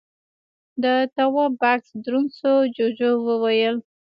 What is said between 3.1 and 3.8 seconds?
وويل: